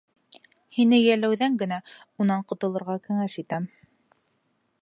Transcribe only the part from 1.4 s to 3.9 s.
генә унан ҡотолорға кәңәш итәм.